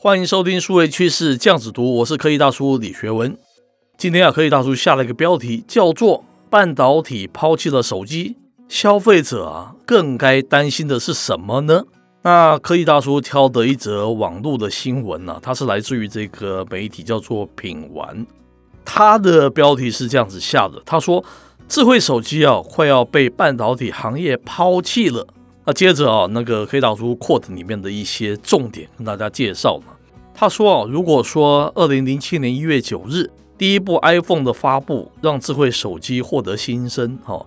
[0.00, 3.36] 欢迎收听数位趋势酱子读，我是科技大叔李学文。
[3.96, 8.36] 今天啊，科技大叔下了一个标题，叫做“半导体抛弃了手机，
[8.68, 11.82] 消费者啊更该担心的是什么呢？”
[12.22, 18.24] 那科技大叔挑的一则网络的新闻呢、它是来自于这个媒体叫做品玩，
[18.84, 21.24] 它的标题是这样子下的，他说
[21.66, 25.26] ：“智慧手机啊快要被半导体行业抛弃了。”
[25.68, 29.92] 那接着啊，那个可以导出 quote 里面的一些重点跟大家介绍嘛。
[30.34, 37.44] 他说啊，如果说二零零七年一月九日第一部 iPhone 的发布让智慧手机获得新生，哈，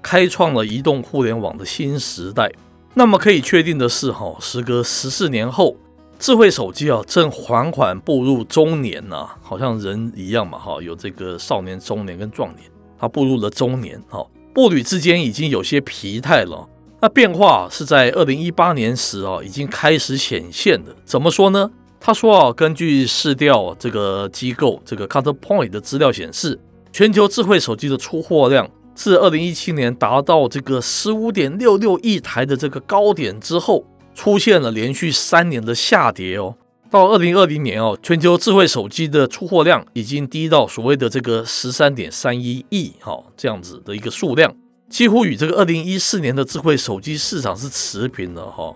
[0.00, 2.48] 开创了移动互联网的新时代，
[2.94, 5.74] 那么可以确定的是，哈，时隔十四年后，
[6.16, 16.68] 智慧手机啊正缓缓步入中年呐，好像人一样嘛，哈，有这个少年、中年跟壮年，他步入了中年，哈，步履之间已经有些疲态了。
[17.04, 20.96] 那变化是在二零一八年时啊，已经开始显现的。
[21.04, 21.70] 怎么说呢？
[22.00, 26.58] 他说啊，根据市调这个机构这个 Counterpoint 的资料显示，
[26.94, 36.56] 全球智慧手机的出货量自二零一七年达到这个十五点六六亿台的这个高点之后，出现了连续三年的下跌哦。
[36.90, 44.56] 到二零二零年哦，全球智慧手机的出货量已经低到所谓的这个十三点三一亿哈这样子的一个数量。
[44.94, 48.72] 几乎与这个二零一四年的智慧手机市场是持平的哈。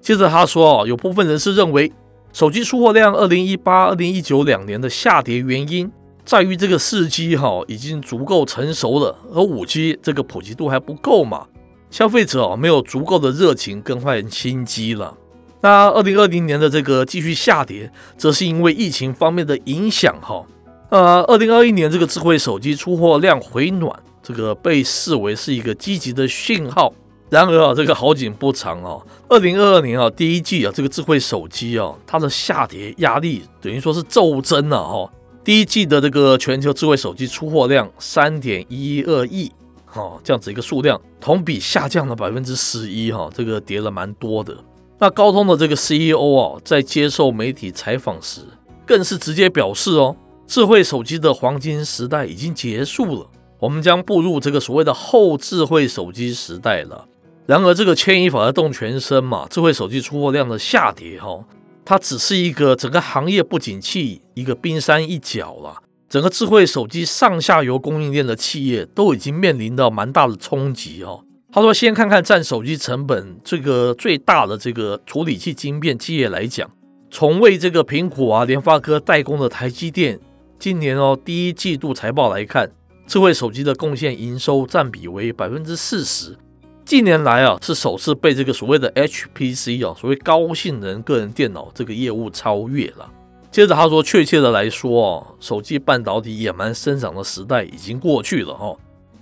[0.00, 1.92] 接着他说啊，有部分人士认为，
[2.32, 5.88] 手机出货量二零一八、二零一九两年的下跌原因
[6.24, 11.46] 在于这个四 G 哈已经足够成熟了，而五 G 这个普及度还不够嘛，
[11.88, 15.16] 消费者啊没有足够的热情更换新机了。
[15.60, 20.44] 那二零二零年的这个继续下跌，则是因为疫情方面的影响哈。
[20.88, 23.96] 呃，二零二一年这个智慧手机出货量回暖。
[24.22, 26.92] 这个被视为是一个积极的讯号。
[27.28, 29.00] 然而啊，这个好景不长啊。
[29.28, 35.08] 二零二二年啊，第一季啊，这个智慧手机啊，它的下跌压力等于说是骤增了哈。
[35.44, 39.50] 第一季的这个全球智慧手机出货量三点一二亿，
[39.86, 44.56] 哈，这样子一个数量，同比下降了百分之十一哈，这个跌了蛮多的。
[44.98, 48.40] 那高通的这个 CEO 啊，在接受媒体采访时，
[48.84, 50.16] 更是直接表示哦，
[50.48, 53.26] 智慧手机的黄金时代已经结束了。
[53.60, 57.06] 我们将步入这个所谓的后智慧手机时代了。
[57.46, 61.44] 然而，这个牵一发而动全身嘛，智慧手机出货量的下跌，哈，
[61.84, 65.82] 它只是一个整个行业不景气一个冰山一角了。
[66.08, 71.24] 整个智慧手机上下游供应链的企业都已经面临到蛮大的冲击，哦。
[71.52, 76.70] 他说，先看看占手机成本这个最大的这个处理器晶片企业来讲，
[77.10, 80.20] 从为这个苹果啊、联发科代工的台积电，
[80.58, 82.70] 今年哦第一季度财报来看。
[83.10, 86.36] 智慧手机的贡献营收占比为百分之四十，
[86.84, 93.10] 近年来啊是首次被这个所谓的 HPC 啊，所谓高性能个人电脑这个业务超越了。
[93.50, 98.76] 接着他说，确切的来说啊，手机半导体野蛮生长的时代已经过去了哈。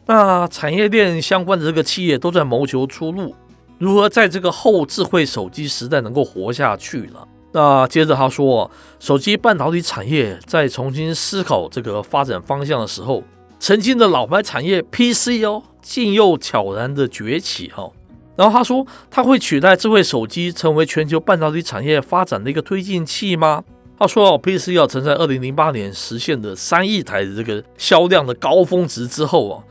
[0.05, 3.34] 那产业链相关的这个企业都在谋求出路，
[3.78, 7.26] 如何在这个后智慧手机时代能够活下去了。
[7.53, 8.70] 那接着他说，
[9.00, 13.25] 手机半导体产业在重新思考这个发展方向的时候。
[13.60, 17.91] 曾经的老牌产业 PC 哦，竟又悄然的崛起哈。
[18.36, 23.64] 然后他说，他会取代智慧手机成为全球半导体产业发展的一个推进器吗？
[23.98, 29.64] 他说哦，PC 要曾在二零零八年实现的三亿台的这个销量的高峰值之后啊，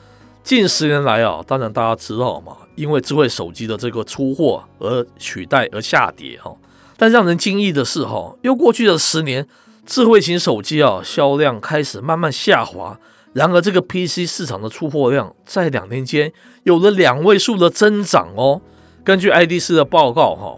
[0.43, 6.53] 近十年来啊，当然大家知道嘛，因为智慧手机的这个出货而取代而下跌哈。
[6.97, 9.47] 但让人惊异的是哈，又过去了十年，
[9.85, 12.99] 智慧型手机啊销量开始慢慢下滑。
[13.37, 16.33] 然而，这个 PC 市场的出货量在两年间
[16.63, 18.59] 有了两位数的增长哦。
[19.03, 20.57] 根据爱迪思的报告，哈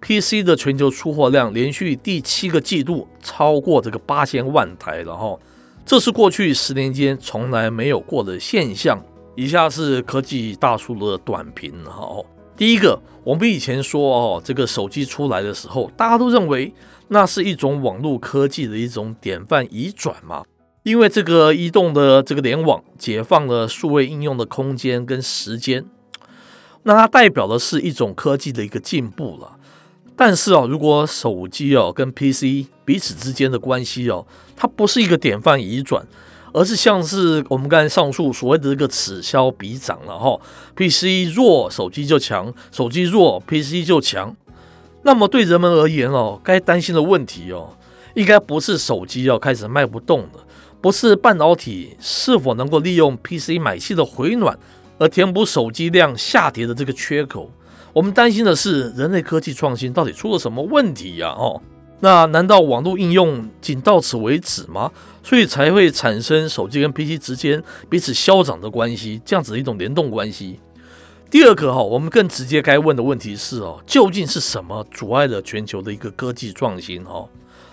[0.00, 5.36] ，PC 的全球出货量连续第七个季度超过这个八千万台了哈。
[5.84, 9.02] 这是过去十年间从来没有过的现象。
[9.34, 12.22] 以下是科技大叔的短评哈。
[12.56, 14.00] 第一个，我们以前说
[14.36, 16.72] 哦，这个手机出来的时候，大家都认为
[17.08, 20.44] 那是一种网络科技的一种典范移转嘛。
[20.84, 25.86] 因为这个移动的这个联网解放了数位应用的空间跟时间，
[26.82, 29.56] 那它代表的是一种科技的一个进步了。
[30.14, 36.06] 但是啊，如果手机哦跟 PC 彼此之间的关系哦，它不是一个典范移转，
[36.52, 40.38] 而是像是我们刚才上述所谓的这个此消彼长了哈。
[40.76, 44.36] PC 弱，手机就强；手机弱，PC 就强。
[45.02, 47.74] 那么对人们而言哦，该担心的问题哦，
[48.12, 50.44] 应该不是手机要开始卖不动了。
[50.84, 54.58] 不是半导体是否能够利用 PC 买气的回暖
[54.98, 57.50] 而填补手机量下跌的这个缺口，
[57.94, 61.28] 我们担心的是人类科技创新到底出了什么问题呀？
[61.28, 61.58] 哦，
[62.00, 64.92] 那难道网络应用仅到此为止吗？
[65.22, 70.60] 所以才会产生手机跟 PC 之间彼此消长的关系，这样子的一种联动关系。
[71.30, 77.26] 第二个哈，我们更直接该问的问题是哦，究竟是什么阻碍了全球的一个科技创新哈？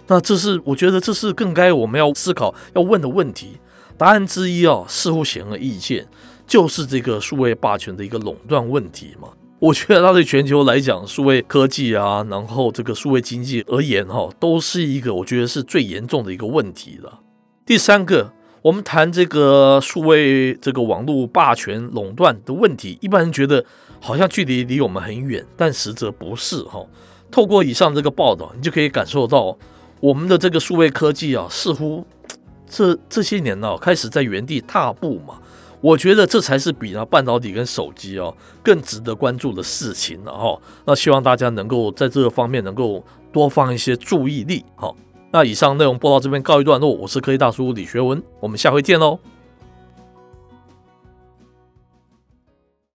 [0.08, 3.60] 那这是我觉得这是更该我们要思考要问的问题。
[3.98, 6.08] 答案之一哦，似乎显而易见，
[6.48, 9.30] 就是这个数位霸权的一个垄断问题嘛。
[9.60, 17.20] 我觉得它对全球来讲，数位科技啊，然后这个数位经济而言哈，都是一个我觉得是最严重的一个问题了。
[17.66, 18.34] 第三个。
[18.64, 23.66] 我们谈这个数位这个网络霸权垄断的问题，一般人觉得
[24.00, 26.86] 好像距离离我们很远，但实则不是哈。
[27.32, 29.58] 透过以上这个报道，你就可以感受到
[30.02, 32.06] 我们的这个数位科技啊，似乎
[32.68, 35.40] 这这些年呢、啊、开始在原地踏步嘛。
[35.80, 40.60] 我觉得这才是比那半导体跟手机哦、啊、更值得关注的事情了哈。
[40.86, 44.94] 那希望大家能够在这个方面能够多放一些注意力哈。
[45.32, 49.20] 那以上内容播到这边告一段落，我是科技大叔李学文，我们下回见喽。